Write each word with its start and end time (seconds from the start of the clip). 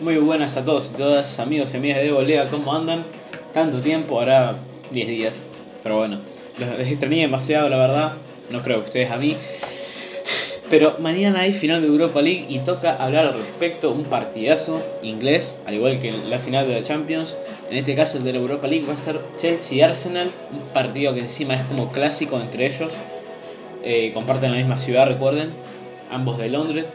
Muy 0.00 0.16
buenas 0.16 0.56
a 0.56 0.64
todos 0.64 0.90
y 0.92 0.96
todas, 0.96 1.38
amigos 1.38 1.72
y 1.72 1.76
amigas 1.76 1.98
de 1.98 2.10
Volea, 2.10 2.50
¿cómo 2.50 2.74
andan? 2.74 3.04
Tanto 3.52 3.78
tiempo, 3.78 4.18
ahora 4.18 4.56
10 4.90 5.06
días, 5.06 5.46
pero 5.84 5.98
bueno, 5.98 6.18
los 6.58 6.88
extrañé 6.88 7.20
demasiado, 7.20 7.68
la 7.68 7.76
verdad, 7.76 8.12
no 8.50 8.60
creo 8.62 8.80
que 8.80 8.86
ustedes 8.86 9.12
a 9.12 9.18
mí. 9.18 9.36
Pero 10.68 10.96
mañana 10.98 11.42
hay 11.42 11.52
final 11.52 11.80
de 11.80 11.86
Europa 11.86 12.20
League 12.22 12.46
y 12.48 12.58
toca 12.58 12.96
hablar 12.96 13.26
al 13.26 13.34
respecto, 13.34 13.92
un 13.92 14.02
partidazo 14.02 14.82
inglés, 15.02 15.60
al 15.64 15.74
igual 15.74 16.00
que 16.00 16.10
la 16.28 16.40
final 16.40 16.66
de 16.66 16.74
la 16.74 16.82
Champions. 16.82 17.36
En 17.70 17.78
este 17.78 17.94
caso 17.94 18.18
el 18.18 18.24
de 18.24 18.32
la 18.32 18.40
Europa 18.40 18.66
League 18.66 18.86
va 18.86 18.94
a 18.94 18.96
ser 18.96 19.20
Chelsea-Arsenal, 19.36 20.28
un 20.52 20.60
partido 20.72 21.14
que 21.14 21.20
encima 21.20 21.54
es 21.54 21.62
como 21.66 21.92
clásico 21.92 22.40
entre 22.40 22.66
ellos. 22.66 22.94
Eh, 23.84 24.10
comparten 24.12 24.50
la 24.50 24.56
misma 24.56 24.76
ciudad, 24.76 25.06
recuerden, 25.06 25.52
ambos 26.10 26.38
de 26.38 26.48
Londres. 26.48 26.90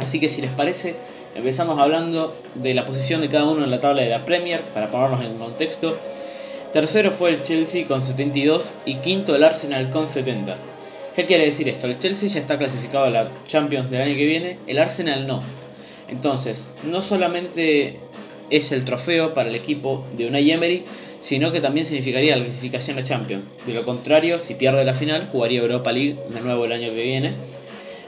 Así 0.00 0.20
que 0.20 0.28
si 0.28 0.42
les 0.42 0.52
parece, 0.52 0.94
empezamos 1.34 1.78
hablando 1.78 2.36
de 2.54 2.74
la 2.74 2.84
posición 2.84 3.20
de 3.20 3.28
cada 3.28 3.44
uno 3.44 3.64
en 3.64 3.70
la 3.70 3.80
tabla 3.80 4.02
de 4.02 4.10
la 4.10 4.24
Premier, 4.24 4.60
para 4.74 4.90
ponernos 4.90 5.22
en 5.22 5.38
contexto. 5.38 5.96
Tercero 6.72 7.10
fue 7.10 7.30
el 7.30 7.42
Chelsea 7.42 7.86
con 7.86 8.02
72 8.02 8.74
y 8.84 8.96
quinto 8.96 9.34
el 9.34 9.44
Arsenal 9.44 9.90
con 9.90 10.06
70. 10.06 10.56
¿Qué 11.14 11.26
quiere 11.26 11.46
decir 11.46 11.68
esto? 11.68 11.86
El 11.86 11.98
Chelsea 11.98 12.28
ya 12.28 12.40
está 12.40 12.58
clasificado 12.58 13.06
a 13.06 13.10
la 13.10 13.28
Champions 13.46 13.90
del 13.90 14.02
año 14.02 14.14
que 14.14 14.26
viene, 14.26 14.58
el 14.66 14.78
Arsenal 14.78 15.26
no. 15.26 15.42
Entonces, 16.08 16.70
no 16.84 17.02
solamente 17.02 18.00
es 18.50 18.72
el 18.72 18.84
trofeo 18.84 19.34
para 19.34 19.48
el 19.48 19.54
equipo 19.54 20.06
de 20.16 20.26
Unai 20.26 20.50
Emery, 20.50 20.84
sino 21.20 21.52
que 21.52 21.60
también 21.60 21.84
significaría 21.84 22.36
la 22.36 22.44
clasificación 22.44 22.98
a 22.98 23.02
Champions. 23.02 23.56
De 23.66 23.74
lo 23.74 23.84
contrario, 23.84 24.38
si 24.38 24.54
pierde 24.54 24.84
la 24.84 24.94
final, 24.94 25.28
jugaría 25.30 25.60
Europa 25.60 25.92
League 25.92 26.16
de 26.28 26.40
nuevo 26.40 26.64
el 26.64 26.72
año 26.72 26.88
que 26.94 27.02
viene. 27.02 27.34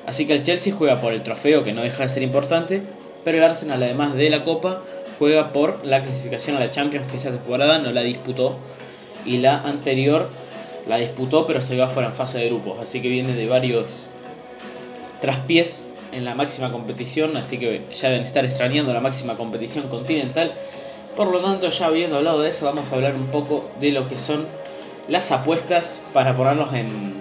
Así 0.06 0.26
que 0.26 0.32
el 0.32 0.42
Chelsea 0.42 0.72
juega 0.72 1.00
por 1.00 1.12
el 1.12 1.22
trofeo, 1.22 1.62
que 1.64 1.72
no 1.72 1.82
deja 1.82 2.04
de 2.04 2.08
ser 2.08 2.22
importante, 2.22 2.82
pero 3.24 3.38
el 3.38 3.44
Arsenal, 3.44 3.82
además 3.82 4.14
de 4.14 4.30
la 4.30 4.44
Copa, 4.44 4.82
juega 5.18 5.52
por 5.52 5.84
la 5.84 6.02
clasificación 6.02 6.56
a 6.56 6.60
la 6.60 6.70
Champions, 6.70 7.10
que 7.10 7.16
esa 7.16 7.30
temporada 7.30 7.78
no 7.78 7.92
la 7.92 8.02
disputó, 8.02 8.56
y 9.24 9.38
la 9.38 9.60
anterior 9.60 10.28
la 10.88 10.96
disputó, 10.96 11.46
pero 11.46 11.60
se 11.60 11.76
va 11.76 11.88
fuera 11.88 12.08
en 12.08 12.14
fase 12.14 12.38
de 12.38 12.46
grupos, 12.46 12.80
así 12.80 13.00
que 13.02 13.08
viene 13.08 13.34
de 13.34 13.46
varios 13.46 14.06
traspiés 15.20 15.90
en 16.12 16.24
la 16.24 16.34
máxima 16.34 16.72
competición, 16.72 17.36
así 17.36 17.58
que 17.58 17.82
ya 17.94 18.08
deben 18.08 18.24
estar 18.24 18.44
extrañando 18.44 18.92
la 18.92 19.00
máxima 19.00 19.36
competición 19.36 19.88
continental. 19.88 20.54
Por 21.16 21.30
lo 21.30 21.40
tanto, 21.40 21.68
ya 21.68 21.86
habiendo 21.86 22.16
hablado 22.16 22.40
de 22.40 22.48
eso, 22.48 22.64
vamos 22.64 22.90
a 22.90 22.96
hablar 22.96 23.14
un 23.14 23.26
poco 23.26 23.70
de 23.78 23.92
lo 23.92 24.08
que 24.08 24.18
son 24.18 24.46
las 25.08 25.32
apuestas 25.32 26.06
para 26.12 26.36
ponernos 26.36 26.72
en 26.74 27.20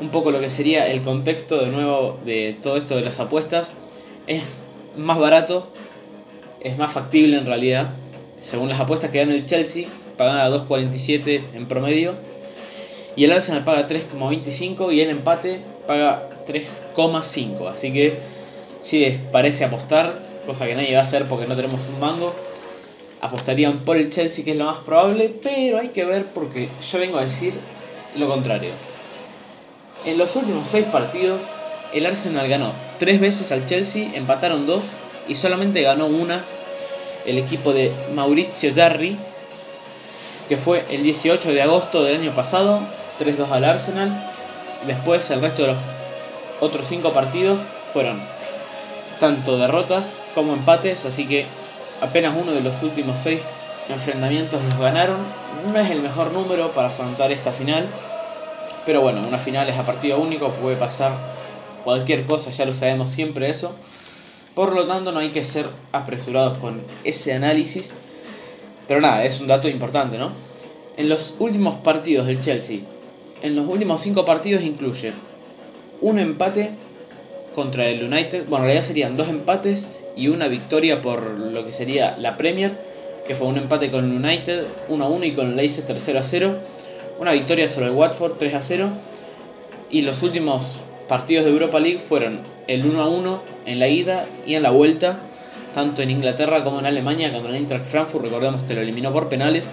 un 0.00 0.10
poco 0.10 0.30
lo 0.30 0.40
que 0.40 0.50
sería 0.50 0.88
el 0.88 1.02
contexto 1.02 1.58
de 1.58 1.66
nuevo 1.66 2.18
de 2.24 2.56
todo 2.62 2.76
esto 2.76 2.96
de 2.96 3.02
las 3.02 3.18
apuestas. 3.18 3.72
Es 4.26 4.42
más 4.96 5.18
barato, 5.18 5.68
es 6.60 6.76
más 6.78 6.92
factible 6.92 7.36
en 7.36 7.46
realidad. 7.46 7.90
Según 8.40 8.68
las 8.68 8.80
apuestas 8.80 9.10
que 9.10 9.18
dan 9.18 9.30
el 9.30 9.46
Chelsea, 9.46 9.88
pagan 10.16 10.38
a 10.38 10.48
2.47 10.50 11.40
en 11.54 11.68
promedio. 11.68 12.14
Y 13.16 13.24
el 13.24 13.32
Arsenal 13.32 13.64
paga 13.64 13.88
3.25 13.88 14.92
y 14.92 15.00
el 15.00 15.10
empate 15.10 15.60
paga 15.86 16.28
3,5. 16.46 17.68
Así 17.68 17.92
que 17.92 18.14
si 18.82 19.00
les 19.00 19.18
parece 19.18 19.64
apostar, 19.64 20.20
cosa 20.46 20.66
que 20.66 20.74
nadie 20.74 20.94
va 20.94 21.00
a 21.00 21.02
hacer 21.02 21.26
porque 21.26 21.46
no 21.46 21.56
tenemos 21.56 21.80
un 21.92 21.98
mango, 21.98 22.34
apostarían 23.20 23.80
por 23.80 23.96
el 23.96 24.10
Chelsea 24.10 24.44
que 24.44 24.52
es 24.52 24.56
lo 24.56 24.66
más 24.66 24.78
probable, 24.78 25.34
pero 25.42 25.78
hay 25.78 25.88
que 25.88 26.04
ver 26.04 26.26
porque 26.26 26.68
yo 26.90 26.98
vengo 26.98 27.18
a 27.18 27.24
decir 27.24 27.54
lo 28.16 28.28
contrario. 28.28 28.70
En 30.04 30.18
los 30.18 30.36
últimos 30.36 30.68
6 30.68 30.86
partidos, 30.86 31.54
el 31.92 32.06
Arsenal 32.06 32.48
ganó 32.48 32.72
3 32.98 33.20
veces 33.20 33.52
al 33.52 33.66
Chelsea, 33.66 34.10
empataron 34.14 34.66
2 34.66 34.82
y 35.28 35.36
solamente 35.36 35.82
ganó 35.82 36.06
una 36.06 36.44
el 37.24 37.38
equipo 37.38 37.72
de 37.72 37.92
Mauricio 38.14 38.72
Jarry, 38.74 39.18
que 40.48 40.56
fue 40.56 40.84
el 40.90 41.02
18 41.02 41.52
de 41.52 41.62
agosto 41.62 42.04
del 42.04 42.20
año 42.20 42.34
pasado, 42.34 42.80
3-2 43.18 43.50
al 43.50 43.64
Arsenal. 43.64 44.30
Después 44.86 45.28
el 45.30 45.40
resto 45.40 45.62
de 45.62 45.68
los 45.68 45.78
otros 46.60 46.86
5 46.86 47.12
partidos 47.12 47.62
fueron 47.92 48.20
tanto 49.18 49.58
derrotas 49.58 50.22
como 50.34 50.52
empates, 50.52 51.04
así 51.04 51.26
que 51.26 51.46
apenas 52.00 52.34
uno 52.40 52.52
de 52.52 52.60
los 52.60 52.82
últimos 52.82 53.18
6 53.18 53.40
enfrentamientos 53.88 54.62
los 54.62 54.78
ganaron. 54.78 55.18
No 55.72 55.78
es 55.78 55.90
el 55.90 56.00
mejor 56.00 56.32
número 56.32 56.70
para 56.70 56.88
afrontar 56.88 57.32
esta 57.32 57.50
final, 57.50 57.86
pero 58.84 59.00
bueno, 59.00 59.26
una 59.26 59.38
final 59.38 59.68
es 59.68 59.78
a 59.78 59.84
partido 59.84 60.18
único, 60.18 60.50
puede 60.50 60.76
pasar 60.76 61.12
cualquier 61.86 62.24
cosa, 62.24 62.50
ya 62.50 62.66
lo 62.66 62.72
sabemos 62.72 63.10
siempre 63.10 63.48
eso. 63.48 63.72
Por 64.56 64.74
lo 64.74 64.88
tanto, 64.88 65.12
no 65.12 65.20
hay 65.20 65.30
que 65.30 65.44
ser 65.44 65.66
apresurados 65.92 66.58
con 66.58 66.82
ese 67.04 67.32
análisis. 67.32 67.92
Pero 68.88 69.00
nada, 69.00 69.24
es 69.24 69.40
un 69.40 69.46
dato 69.46 69.68
importante, 69.68 70.18
¿no? 70.18 70.32
En 70.96 71.08
los 71.08 71.36
últimos 71.38 71.76
partidos 71.76 72.26
del 72.26 72.40
Chelsea, 72.40 72.80
en 73.40 73.54
los 73.54 73.68
últimos 73.68 74.00
5 74.00 74.24
partidos 74.24 74.64
incluye 74.64 75.12
un 76.00 76.18
empate 76.18 76.70
contra 77.54 77.86
el 77.86 78.02
United. 78.02 78.46
Bueno, 78.48 78.64
en 78.64 78.70
realidad 78.70 78.84
serían 78.84 79.16
dos 79.16 79.28
empates 79.28 79.88
y 80.16 80.26
una 80.26 80.48
victoria 80.48 81.00
por 81.02 81.22
lo 81.22 81.64
que 81.64 81.70
sería 81.70 82.16
la 82.18 82.36
Premier, 82.36 82.76
que 83.28 83.36
fue 83.36 83.46
un 83.46 83.58
empate 83.58 83.92
con 83.92 84.10
el 84.10 84.24
United 84.24 84.64
1 84.88 85.04
a 85.04 85.08
1 85.08 85.24
y 85.24 85.32
con 85.34 85.50
el 85.50 85.56
Leicester 85.56 85.96
0 86.00 86.18
a 86.18 86.24
0. 86.24 86.58
Una 87.20 87.30
victoria 87.30 87.68
sobre 87.68 87.86
el 87.86 87.92
Watford 87.92 88.38
3 88.38 88.54
a 88.54 88.62
0. 88.62 88.88
Y 89.88 90.02
los 90.02 90.24
últimos 90.24 90.80
partidos 91.08 91.44
de 91.44 91.52
Europa 91.52 91.80
League 91.80 91.98
fueron 91.98 92.40
el 92.66 92.84
1 92.84 93.02
a 93.02 93.08
1 93.08 93.42
en 93.66 93.78
la 93.78 93.88
ida 93.88 94.26
y 94.46 94.54
en 94.54 94.62
la 94.62 94.70
vuelta, 94.70 95.18
tanto 95.74 96.02
en 96.02 96.10
Inglaterra 96.10 96.64
como 96.64 96.78
en 96.78 96.86
Alemania 96.86 97.32
contra 97.32 97.50
el 97.50 97.56
Eintracht 97.56 97.84
Frankfurt, 97.84 98.24
recordemos 98.24 98.62
que 98.62 98.74
lo 98.74 98.80
eliminó 98.80 99.12
por 99.12 99.28
penales. 99.28 99.68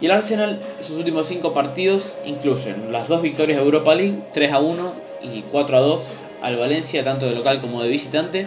Y 0.00 0.06
el 0.06 0.12
Arsenal, 0.12 0.60
sus 0.80 0.96
últimos 0.96 1.26
5 1.26 1.52
partidos 1.52 2.14
incluyen 2.24 2.90
las 2.90 3.08
dos 3.08 3.20
victorias 3.20 3.58
de 3.58 3.64
Europa 3.64 3.94
League, 3.94 4.18
3 4.32 4.52
a 4.52 4.58
1 4.60 4.92
y 5.22 5.42
4 5.42 5.76
a 5.76 5.80
2 5.80 6.14
al 6.42 6.56
Valencia, 6.56 7.04
tanto 7.04 7.26
de 7.26 7.34
local 7.34 7.60
como 7.60 7.82
de 7.82 7.88
visitante. 7.88 8.46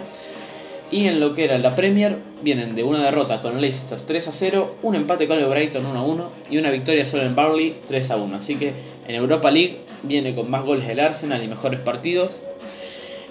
Y 0.93 1.07
en 1.07 1.19
lo 1.19 1.33
que 1.33 1.45
era 1.45 1.57
la 1.57 1.75
Premier, 1.75 2.19
vienen 2.43 2.75
de 2.75 2.83
una 2.83 3.03
derrota 3.03 3.41
con 3.41 3.55
el 3.55 3.61
Leicester 3.61 3.99
3 3.99 4.27
a 4.27 4.31
0, 4.31 4.75
un 4.83 4.93
empate 4.93 5.27
con 5.27 5.39
el 5.39 5.45
Brighton 5.47 5.83
1 5.83 5.99
a 5.99 6.03
1 6.03 6.29
y 6.51 6.59
una 6.59 6.69
victoria 6.69 7.03
solo 7.07 7.23
en 7.23 7.33
Barley 7.33 7.79
3 7.87 8.11
a 8.11 8.17
1. 8.17 8.35
Así 8.35 8.57
que 8.57 8.73
en 9.07 9.15
Europa 9.15 9.49
League 9.49 9.79
viene 10.03 10.35
con 10.35 10.51
más 10.51 10.63
goles 10.63 10.87
del 10.87 10.99
Arsenal 10.99 11.43
y 11.43 11.47
mejores 11.47 11.79
partidos. 11.79 12.43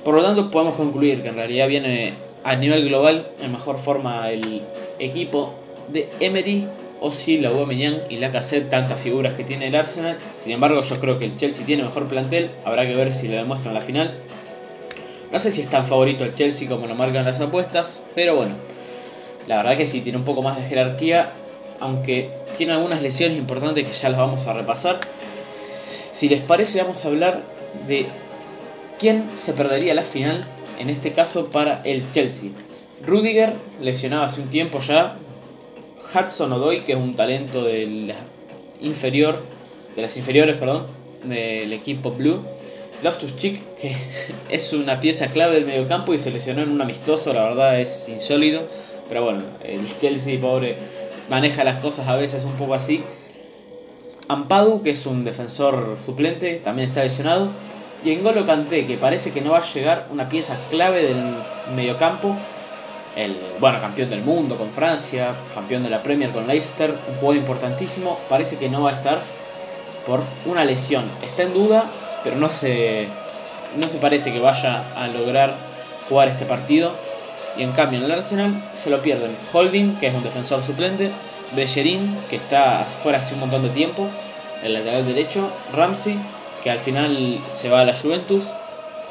Por 0.02 0.16
lo 0.16 0.24
tanto, 0.24 0.50
podemos 0.50 0.74
concluir 0.74 1.22
que 1.22 1.28
en 1.28 1.36
realidad 1.36 1.68
viene 1.68 2.14
a 2.42 2.56
nivel 2.56 2.88
global 2.88 3.28
en 3.40 3.52
mejor 3.52 3.78
forma 3.78 4.28
el 4.30 4.62
equipo 4.98 5.54
de 5.86 6.08
Emery 6.18 6.66
o 7.00 7.12
si 7.12 7.38
la 7.38 7.50
Aubameyang 7.50 8.00
y 8.10 8.16
la 8.16 8.32
Cassette, 8.32 8.70
tantas 8.70 9.00
figuras 9.00 9.34
que 9.34 9.44
tiene 9.44 9.68
el 9.68 9.76
Arsenal. 9.76 10.18
Sin 10.36 10.50
embargo, 10.50 10.82
yo 10.82 10.98
creo 10.98 11.20
que 11.20 11.26
el 11.26 11.36
Chelsea 11.36 11.64
tiene 11.64 11.84
mejor 11.84 12.08
plantel, 12.08 12.50
habrá 12.64 12.88
que 12.88 12.96
ver 12.96 13.14
si 13.14 13.28
lo 13.28 13.36
demuestra 13.36 13.70
en 13.70 13.74
la 13.76 13.82
final. 13.82 14.18
No 15.32 15.38
sé 15.38 15.50
si 15.50 15.62
es 15.62 15.70
tan 15.70 15.86
favorito 15.86 16.24
el 16.24 16.34
Chelsea 16.34 16.68
como 16.68 16.86
lo 16.86 16.94
marcan 16.94 17.24
las 17.24 17.40
apuestas, 17.40 18.02
pero 18.14 18.36
bueno, 18.36 18.54
la 19.46 19.56
verdad 19.56 19.78
que 19.78 19.86
sí 19.86 20.02
tiene 20.02 20.18
un 20.18 20.24
poco 20.24 20.42
más 20.42 20.58
de 20.58 20.64
jerarquía, 20.64 21.30
aunque 21.80 22.30
tiene 22.58 22.74
algunas 22.74 23.02
lesiones 23.02 23.38
importantes 23.38 23.86
que 23.86 23.94
ya 23.94 24.10
las 24.10 24.18
vamos 24.18 24.46
a 24.46 24.52
repasar. 24.52 25.00
Si 26.12 26.28
les 26.28 26.40
parece, 26.40 26.82
vamos 26.82 27.02
a 27.04 27.08
hablar 27.08 27.42
de 27.88 28.04
quién 28.98 29.30
se 29.34 29.54
perdería 29.54 29.94
la 29.94 30.02
final, 30.02 30.46
en 30.78 30.90
este 30.90 31.12
caso 31.12 31.46
para 31.46 31.80
el 31.82 32.04
Chelsea. 32.12 32.50
Rudiger, 33.04 33.54
lesionado 33.80 34.24
hace 34.24 34.42
un 34.42 34.50
tiempo 34.50 34.80
ya. 34.80 35.16
Hudson 36.14 36.52
Odoi, 36.52 36.84
que 36.84 36.92
es 36.92 36.98
un 36.98 37.16
talento 37.16 37.64
del 37.64 38.12
inferior, 38.82 39.42
de 39.96 40.02
las 40.02 40.14
inferiores, 40.18 40.56
perdón, 40.56 40.86
del 41.24 41.72
equipo 41.72 42.10
Blue. 42.10 42.44
Loftus 43.02 43.36
Cheek, 43.36 43.76
que 43.76 43.96
es 44.48 44.72
una 44.72 45.00
pieza 45.00 45.26
clave 45.28 45.56
del 45.56 45.66
mediocampo 45.66 46.14
y 46.14 46.18
se 46.18 46.30
lesionó 46.30 46.62
en 46.62 46.70
un 46.70 46.80
amistoso, 46.80 47.32
la 47.32 47.42
verdad 47.44 47.80
es 47.80 48.08
insólido. 48.08 48.62
Pero 49.08 49.24
bueno, 49.24 49.42
el 49.64 49.80
Chelsea, 49.98 50.40
pobre, 50.40 50.76
maneja 51.28 51.64
las 51.64 51.78
cosas 51.78 52.08
a 52.08 52.16
veces 52.16 52.44
un 52.44 52.52
poco 52.52 52.74
así. 52.74 53.02
Ampadu, 54.28 54.82
que 54.82 54.90
es 54.90 55.04
un 55.06 55.24
defensor 55.24 55.98
suplente, 55.98 56.60
también 56.60 56.88
está 56.88 57.02
lesionado. 57.02 57.50
Y 58.04 58.16
N'Golo 58.16 58.46
Kanté, 58.46 58.86
que 58.86 58.96
parece 58.96 59.32
que 59.32 59.40
no 59.40 59.50
va 59.50 59.58
a 59.58 59.72
llegar, 59.72 60.08
una 60.10 60.28
pieza 60.28 60.56
clave 60.70 61.02
del 61.02 61.16
mediocampo. 61.76 62.34
El, 63.14 63.36
bueno, 63.60 63.80
campeón 63.80 64.08
del 64.08 64.22
mundo 64.22 64.56
con 64.56 64.70
Francia, 64.70 65.34
campeón 65.54 65.82
de 65.82 65.90
la 65.90 66.02
Premier 66.02 66.30
con 66.30 66.46
Leicester, 66.46 66.94
un 67.08 67.14
jugador 67.16 67.36
importantísimo, 67.36 68.18
parece 68.30 68.56
que 68.56 68.70
no 68.70 68.82
va 68.82 68.90
a 68.90 68.94
estar 68.94 69.20
por 70.06 70.20
una 70.46 70.64
lesión. 70.64 71.04
Está 71.22 71.42
en 71.42 71.52
duda, 71.52 71.84
pero 72.24 72.36
no 72.36 72.48
se, 72.48 73.08
no 73.76 73.88
se 73.88 73.98
parece 73.98 74.32
que 74.32 74.40
vaya 74.40 74.84
a 74.96 75.08
lograr 75.08 75.54
jugar 76.08 76.28
este 76.28 76.44
partido. 76.44 76.92
Y 77.56 77.62
en 77.62 77.72
cambio 77.72 77.98
en 77.98 78.06
el 78.06 78.12
Arsenal 78.12 78.54
se 78.74 78.90
lo 78.90 79.02
pierden 79.02 79.36
Holding, 79.52 79.96
que 79.96 80.06
es 80.06 80.14
un 80.14 80.22
defensor 80.22 80.62
suplente, 80.62 81.10
Bellerín, 81.54 82.16
que 82.30 82.36
está 82.36 82.86
fuera 83.02 83.18
hace 83.18 83.34
un 83.34 83.40
montón 83.40 83.62
de 83.62 83.68
tiempo, 83.68 84.08
el 84.62 84.72
lateral 84.72 85.06
derecho, 85.06 85.50
Ramsey, 85.74 86.18
que 86.64 86.70
al 86.70 86.78
final 86.78 87.40
se 87.52 87.68
va 87.68 87.80
a 87.80 87.84
la 87.84 87.94
Juventus, 87.94 88.46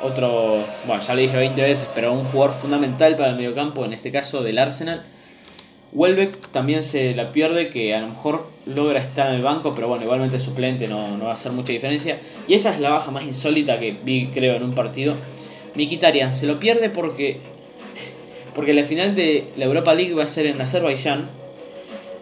otro, 0.02 0.58
bueno, 0.88 1.02
ya 1.04 1.14
lo 1.14 1.22
dije 1.22 1.38
20 1.38 1.62
veces, 1.62 1.88
pero 1.94 2.14
un 2.14 2.26
jugador 2.26 2.54
fundamental 2.54 3.16
para 3.16 3.30
el 3.30 3.36
mediocampo, 3.36 3.86
en 3.86 3.94
este 3.94 4.12
caso 4.12 4.42
del 4.42 4.58
Arsenal. 4.58 5.04
Welbeck 5.94 6.48
también 6.52 6.82
se 6.82 7.14
la 7.16 7.34
pierde, 7.34 7.70
que 7.70 7.94
a 7.94 8.02
lo 8.02 8.08
mejor 8.08 8.48
logra 8.66 9.00
estar 9.00 9.28
en 9.28 9.36
el 9.36 9.42
banco, 9.42 9.74
pero 9.76 9.90
bueno, 9.90 10.06
igualmente 10.06 10.40
suplente 10.40 10.88
no, 10.88 11.18
no 11.18 11.26
va 11.26 11.32
a 11.32 11.34
hacer 11.34 11.52
mucha 11.52 11.74
diferencia. 11.74 12.20
Y 12.48 12.54
esta 12.54 12.74
es 12.74 12.80
la 12.80 12.92
baja 12.92 13.12
más 13.12 13.24
insólita 13.24 13.78
que 13.78 13.94
vi, 14.04 14.28
creo, 14.28 14.56
en 14.56 14.64
un 14.64 14.74
partido. 14.74 15.16
Mikitarian 15.76 16.32
se 16.32 16.48
lo 16.48 16.60
pierde 16.60 16.90
porque, 16.90 17.40
porque 18.56 18.74
la 18.74 18.84
final 18.86 19.16
de 19.16 19.46
la 19.58 19.66
Europa 19.66 19.94
League 19.94 20.14
va 20.14 20.24
a 20.24 20.28
ser 20.28 20.46
en 20.46 20.62
Azerbaiyán, 20.62 21.30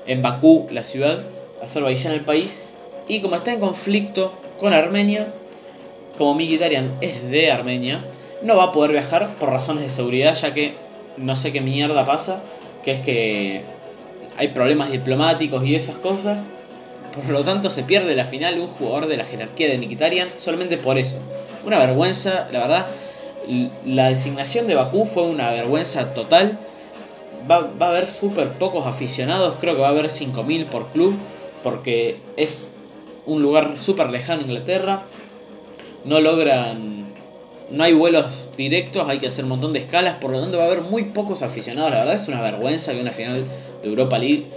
en 0.08 0.22
Bakú, 0.24 0.68
la 0.72 0.84
ciudad, 0.84 1.24
Azerbaiyán 1.62 2.14
el 2.14 2.22
país, 2.22 2.74
y 3.08 3.22
como 3.22 3.36
está 3.36 3.54
en 3.54 3.60
conflicto 3.60 4.34
con 4.60 4.74
Armenia, 4.74 5.32
como 6.18 6.34
Mikitarian 6.34 6.98
es 7.02 7.30
de 7.30 7.52
Armenia, 7.52 8.04
no 8.42 8.58
va 8.58 8.66
a 8.66 8.72
poder 8.72 8.92
viajar 8.92 9.36
por 9.40 9.52
razones 9.52 9.84
de 9.84 9.90
seguridad, 9.90 10.34
ya 10.34 10.54
que 10.54 10.74
no 11.18 11.36
sé 11.36 11.52
qué 11.52 11.62
mierda 11.62 12.06
pasa 12.06 12.42
que 12.84 12.92
es 12.92 13.00
que 13.00 13.64
hay 14.38 14.50
problemas 14.50 14.92
diplomáticos 14.92 15.66
y 15.66 15.76
esas 15.76 15.96
cosas. 15.96 16.50
Por 17.14 17.30
lo 17.30 17.44
tanto, 17.44 17.70
se 17.70 17.84
pierde 17.84 18.16
la 18.16 18.26
final 18.26 18.60
un 18.60 18.68
jugador 18.68 19.08
de 19.08 19.18
la 19.18 19.26
jerarquía 19.26 19.68
de 19.68 19.78
Mikitarian 19.78 20.30
solamente 20.38 20.78
por 20.78 20.98
eso. 20.98 21.18
Una 21.66 21.78
vergüenza, 21.78 22.48
la 22.52 22.60
verdad. 22.60 22.88
La 23.86 24.10
designación 24.10 24.68
de 24.68 24.76
Bakú 24.76 25.06
fue 25.06 25.24
una 25.24 25.50
vergüenza 25.52 26.14
total. 26.14 26.60
Va, 27.50 27.70
va 27.82 27.88
a 27.88 27.90
haber 27.90 28.08
súper 28.08 28.50
pocos 28.54 28.86
aficionados, 28.86 29.56
creo 29.60 29.76
que 29.76 29.82
va 29.82 29.88
a 29.88 29.92
haber 29.92 30.08
5.000 30.08 30.66
por 30.68 30.88
club, 30.90 31.16
porque 31.64 32.18
es 32.38 32.76
un 33.26 33.42
lugar 33.42 33.78
súper 33.78 34.10
lejano 34.10 34.42
Inglaterra. 34.42 35.04
No 36.06 36.20
logran 36.20 36.99
no 37.72 37.84
hay 37.84 37.94
vuelos 37.94 38.50
directos, 38.58 39.08
hay 39.08 39.20
que 39.20 39.28
hacer 39.28 39.46
un 39.46 39.50
montón 39.50 39.74
de 39.74 39.80
escalas, 39.80 40.16
por 40.16 40.32
lo 40.32 40.40
tanto 40.40 40.58
va 40.58 40.64
a 40.64 40.68
haber 40.68 40.82
muy 40.82 41.04
pocos 41.06 41.44
aficionados. 41.44 41.92
La 41.92 42.00
verdad 42.00 42.16
es 42.16 42.28
una 42.28 42.42
vergüenza 42.42 42.94
que 42.94 43.02
una 43.02 43.12
final 43.12 43.44
de 43.82 43.90
Europa 43.90 44.18
League, 44.18 44.48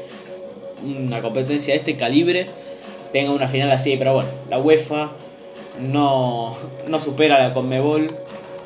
una 0.83 1.21
competencia 1.23 1.75
de 1.75 1.79
este 1.79 1.97
calibre, 1.97 2.49
tenga 3.13 3.33
una 3.33 3.49
final 3.49 3.71
así. 3.71 3.97
Pero 3.97 4.15
bueno, 4.15 4.31
la 4.49 4.59
UEFA 4.59 5.13
no, 5.81 6.57
no 6.89 7.01
supera 7.01 7.39
la 7.39 7.55
Conmebol. 7.55 8.07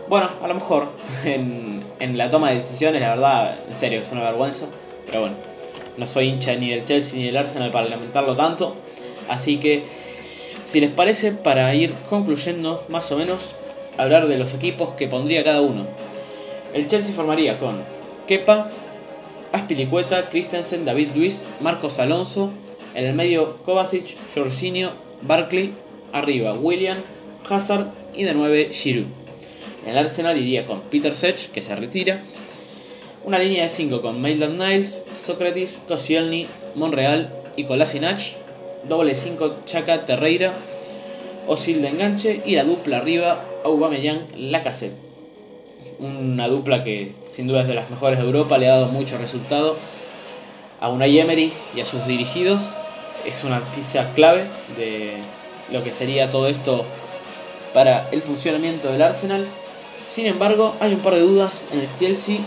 Bueno, 0.09 0.31
a 0.43 0.49
lo 0.49 0.55
mejor 0.55 0.89
en, 1.25 1.83
en 1.99 2.17
la 2.17 2.31
toma 2.31 2.51
de 2.51 2.57
decisiones, 2.57 3.01
la 3.01 3.11
verdad, 3.11 3.59
en 3.69 3.77
serio, 3.77 4.01
es 4.01 4.13
una 4.13 4.23
vergüenza. 4.23 4.67
Pero 5.07 5.21
bueno, 5.21 5.37
no 5.97 6.07
soy 6.07 6.29
hincha 6.29 6.55
ni 6.55 6.71
del 6.71 6.85
Chelsea 6.85 7.19
ni 7.19 7.27
del 7.27 7.37
Arsenal 7.37 7.71
para 7.71 7.89
lamentarlo 7.89 8.37
tanto. 8.37 8.77
Así 9.29 9.59
que, 9.59 9.83
si 10.65 10.81
les 10.81 10.91
parece, 10.91 11.33
para 11.33 11.75
ir 11.75 11.93
concluyendo 12.09 12.85
más 12.89 13.11
o 13.11 13.19
menos, 13.19 13.56
hablar 13.97 14.29
de 14.29 14.39
los 14.39 14.55
equipos 14.55 14.91
que 14.91 15.09
pondría 15.09 15.45
cada 15.45 15.61
uno. 15.61 15.87
El 16.75 16.87
Chelsea 16.87 17.15
formaría 17.15 17.59
con 17.59 17.83
Kepa, 18.27 18.71
Aspilicueta, 19.53 20.29
Christensen, 20.29 20.85
David 20.85 21.11
Luis, 21.15 21.49
Marcos 21.61 21.99
Alonso, 21.99 22.51
en 22.95 23.07
el 23.07 23.15
medio 23.15 23.59
Kovacic, 23.65 24.17
Jorginho, 24.35 24.91
Barkley, 25.23 25.73
arriba 26.13 26.55
William, 26.55 26.99
Hazard 27.49 27.89
y 28.15 28.25
de 28.25 28.35
9 28.35 28.71
Giroud. 28.73 29.07
El 29.87 29.97
Arsenal 29.97 30.37
iría 30.37 30.67
con 30.67 30.81
Peter 30.83 31.15
Sech, 31.15 31.51
que 31.53 31.63
se 31.63 31.77
retira, 31.77 32.23
una 33.25 33.39
línea 33.39 33.63
de 33.63 33.69
5 33.69 34.03
con 34.03 34.21
Maitland 34.21 34.61
Niles, 34.61 35.05
Socrates, 35.13 35.83
Koscielny, 35.89 36.47
Monreal 36.75 37.33
y 37.57 37.65
Kolasinac, 37.65 38.21
doble 38.89 39.15
5 39.15 39.59
Chaka, 39.65 40.05
Terreira, 40.05 40.53
Osil 41.47 41.81
de 41.83 41.89
enganche 41.89 42.43
y 42.45 42.57
la 42.57 42.65
dupla 42.65 42.99
arriba 42.99 43.41
Aubameyang 43.67 44.27
Lacazette. 44.37 44.97
Una 45.99 46.49
dupla 46.49 46.85
que 46.85 47.13
sin 47.25 47.47
duda 47.47 47.63
es 47.63 47.69
de 47.69 47.75
las 47.75 47.91
mejores 47.91 48.19
de 48.19 48.25
Europa, 48.25 48.59
le 48.59 48.69
ha 48.69 48.75
dado 48.75 48.89
mucho 48.89 49.19
resultado 49.19 49.77
a 50.81 50.89
Unai 50.89 51.19
Emery 51.19 51.53
y 51.75 51.81
a 51.81 51.87
sus 51.87 52.07
dirigidos. 52.07 52.69
Es 53.27 53.45
una 53.45 53.61
pieza 53.61 54.13
clave 54.15 54.45
de 54.77 55.15
lo 55.73 55.83
que 55.83 55.93
sería 55.93 56.31
todo 56.31 56.49
esto 56.49 56.85
para 57.75 58.09
el 58.11 58.23
funcionamiento 58.23 58.91
del 58.93 59.03
Arsenal. 59.03 59.47
Sin 60.07 60.27
embargo, 60.27 60.75
hay 60.81 60.95
un 60.95 61.01
par 61.01 61.15
de 61.15 61.21
dudas 61.21 61.67
en 61.73 61.81
el 61.81 61.89
Chelsea. 61.99 62.39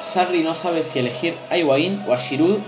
Sarri 0.00 0.42
no 0.42 0.54
sabe 0.54 0.82
si 0.82 0.98
elegir 0.98 1.34
a 1.50 1.56
Higuaín 1.56 2.02
o 2.06 2.12
a 2.12 2.18
Giroud. 2.18 2.58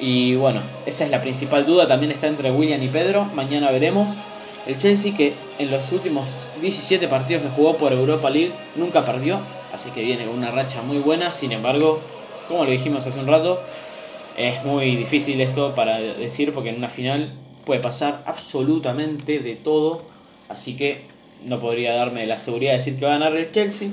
Y 0.00 0.34
bueno, 0.34 0.60
esa 0.84 1.04
es 1.04 1.10
la 1.10 1.22
principal 1.22 1.64
duda. 1.64 1.86
También 1.86 2.12
está 2.12 2.26
entre 2.26 2.50
William 2.50 2.82
y 2.82 2.88
Pedro. 2.88 3.24
Mañana 3.34 3.70
veremos. 3.70 4.16
El 4.66 4.78
Chelsea 4.78 5.14
que 5.16 5.32
en 5.58 5.70
los 5.70 5.90
últimos 5.90 6.46
17 6.60 7.08
partidos 7.08 7.42
que 7.42 7.48
jugó 7.48 7.76
por 7.76 7.92
Europa 7.92 8.30
League 8.30 8.52
nunca 8.76 9.04
perdió, 9.04 9.40
así 9.72 9.90
que 9.90 10.02
viene 10.02 10.24
con 10.24 10.36
una 10.36 10.52
racha 10.52 10.82
muy 10.82 10.98
buena, 10.98 11.32
sin 11.32 11.50
embargo, 11.50 12.00
como 12.46 12.64
lo 12.64 12.70
dijimos 12.70 13.04
hace 13.04 13.18
un 13.18 13.26
rato, 13.26 13.60
es 14.36 14.64
muy 14.64 14.94
difícil 14.94 15.40
esto 15.40 15.74
para 15.74 15.98
decir 15.98 16.52
porque 16.52 16.70
en 16.70 16.76
una 16.76 16.88
final 16.88 17.32
puede 17.64 17.80
pasar 17.80 18.22
absolutamente 18.24 19.40
de 19.40 19.56
todo, 19.56 20.02
así 20.48 20.76
que 20.76 21.06
no 21.44 21.58
podría 21.58 21.94
darme 21.94 22.24
la 22.26 22.38
seguridad 22.38 22.72
de 22.72 22.78
decir 22.78 22.98
que 22.98 23.04
va 23.04 23.16
a 23.16 23.18
ganar 23.18 23.36
el 23.36 23.50
Chelsea. 23.50 23.88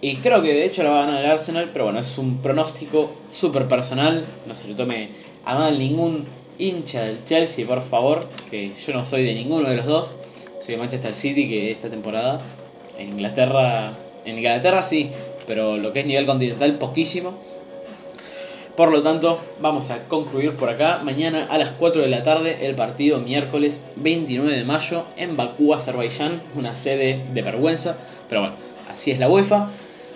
Y 0.00 0.16
creo 0.16 0.42
que 0.42 0.54
de 0.54 0.64
hecho 0.64 0.82
la 0.82 0.90
va 0.90 1.02
a 1.02 1.06
ganar 1.06 1.24
el 1.24 1.30
Arsenal, 1.30 1.70
pero 1.72 1.84
bueno, 1.84 1.98
es 1.98 2.16
un 2.16 2.38
pronóstico 2.38 3.10
súper 3.30 3.68
personal, 3.68 4.24
no 4.46 4.54
se 4.54 4.68
lo 4.68 4.76
tome 4.76 5.10
a 5.44 5.56
mal 5.56 5.78
ningún 5.78 6.24
hincha 6.58 7.02
del 7.02 7.24
Chelsea, 7.24 7.66
por 7.66 7.82
favor, 7.82 8.28
que 8.50 8.72
yo 8.86 8.92
no 8.92 9.04
soy 9.04 9.24
de 9.24 9.34
ninguno 9.34 9.68
de 9.68 9.76
los 9.76 9.86
dos. 9.86 10.14
Soy 10.60 10.74
de 10.74 10.78
Manchester 10.78 11.14
City, 11.14 11.48
que 11.48 11.70
esta 11.70 11.88
temporada 11.88 12.40
en 12.98 13.10
Inglaterra, 13.10 13.92
en 14.24 14.36
Inglaterra 14.36 14.82
sí, 14.82 15.10
pero 15.46 15.78
lo 15.78 15.92
que 15.92 16.00
es 16.00 16.06
nivel 16.06 16.26
continental 16.26 16.78
poquísimo. 16.78 17.38
Por 18.76 18.92
lo 18.92 19.02
tanto, 19.02 19.40
vamos 19.60 19.90
a 19.90 20.04
concluir 20.04 20.52
por 20.52 20.68
acá. 20.68 21.00
Mañana 21.02 21.48
a 21.50 21.58
las 21.58 21.70
4 21.70 22.02
de 22.02 22.08
la 22.08 22.22
tarde 22.22 22.66
el 22.66 22.76
partido 22.76 23.18
miércoles 23.18 23.86
29 23.96 24.56
de 24.56 24.64
mayo 24.64 25.04
en 25.16 25.36
Bakú, 25.36 25.74
Azerbaiyán, 25.74 26.42
una 26.54 26.76
sede 26.76 27.24
de 27.34 27.42
vergüenza, 27.42 27.98
pero 28.28 28.42
bueno, 28.42 28.56
así 28.88 29.10
es 29.10 29.18
la 29.18 29.28
UEFA. 29.28 29.70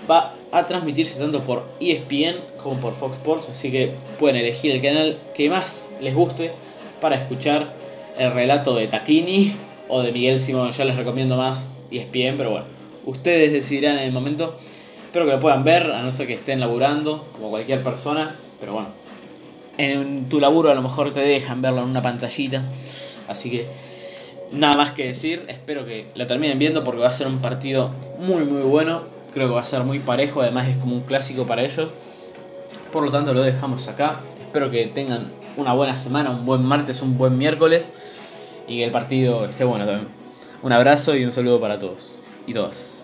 Va 0.08 0.34
a 0.52 0.66
transmitirse 0.66 1.18
tanto 1.18 1.40
por 1.40 1.64
ESPN 1.80 2.36
como 2.62 2.76
por 2.76 2.94
Fox 2.94 3.16
Sports, 3.16 3.48
así 3.48 3.72
que 3.72 3.94
pueden 4.18 4.36
elegir 4.36 4.72
el 4.72 4.82
canal 4.82 5.18
que 5.34 5.48
más 5.48 5.88
les 6.00 6.14
guste 6.14 6.52
para 7.00 7.16
escuchar 7.16 7.72
el 8.18 8.32
relato 8.32 8.76
de 8.76 8.86
Taquini 8.86 9.56
o 9.88 10.02
de 10.02 10.12
Miguel 10.12 10.38
Simón. 10.38 10.70
Ya 10.72 10.84
les 10.84 10.96
recomiendo 10.96 11.36
más 11.36 11.80
ESPN, 11.90 12.36
pero 12.36 12.50
bueno, 12.50 12.66
ustedes 13.06 13.52
decidirán 13.52 13.96
en 13.96 14.04
el 14.04 14.12
momento. 14.12 14.56
Espero 15.06 15.24
que 15.24 15.32
lo 15.32 15.40
puedan 15.40 15.64
ver, 15.64 15.90
a 15.90 16.02
no 16.02 16.10
ser 16.10 16.26
que 16.26 16.34
estén 16.34 16.60
laburando, 16.60 17.26
como 17.32 17.50
cualquier 17.50 17.82
persona, 17.82 18.34
pero 18.60 18.74
bueno, 18.74 18.88
en 19.78 20.28
tu 20.28 20.38
laburo 20.38 20.70
a 20.70 20.74
lo 20.74 20.82
mejor 20.82 21.12
te 21.12 21.20
dejan 21.20 21.62
verlo 21.62 21.82
en 21.82 21.88
una 21.88 22.02
pantallita, 22.02 22.62
así 23.28 23.50
que 23.50 23.66
nada 24.52 24.76
más 24.76 24.92
que 24.92 25.06
decir, 25.06 25.44
espero 25.48 25.86
que 25.86 26.06
lo 26.14 26.26
terminen 26.26 26.58
viendo 26.58 26.84
porque 26.84 27.00
va 27.00 27.08
a 27.08 27.12
ser 27.12 27.26
un 27.26 27.40
partido 27.40 27.90
muy 28.18 28.44
muy 28.44 28.62
bueno 28.62 29.21
Creo 29.34 29.48
que 29.48 29.54
va 29.54 29.60
a 29.60 29.64
ser 29.64 29.84
muy 29.84 29.98
parejo, 29.98 30.42
además 30.42 30.68
es 30.68 30.76
como 30.76 30.94
un 30.94 31.02
clásico 31.02 31.46
para 31.46 31.62
ellos. 31.62 31.90
Por 32.92 33.04
lo 33.04 33.10
tanto 33.10 33.32
lo 33.32 33.42
dejamos 33.42 33.88
acá. 33.88 34.20
Espero 34.40 34.70
que 34.70 34.86
tengan 34.86 35.32
una 35.56 35.72
buena 35.72 35.96
semana, 35.96 36.30
un 36.30 36.44
buen 36.44 36.64
martes, 36.64 37.00
un 37.02 37.16
buen 37.16 37.38
miércoles 37.38 37.90
y 38.68 38.78
que 38.78 38.84
el 38.84 38.90
partido 38.90 39.46
esté 39.46 39.64
bueno 39.64 39.86
también. 39.86 40.08
Un 40.62 40.72
abrazo 40.72 41.16
y 41.16 41.24
un 41.24 41.32
saludo 41.32 41.60
para 41.60 41.78
todos 41.78 42.18
y 42.46 42.54
todas. 42.54 43.01